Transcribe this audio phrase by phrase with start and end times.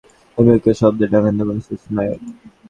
[0.37, 2.19] আমি ওকে শব্দের ডানা দেব, মিসেস নায়ার।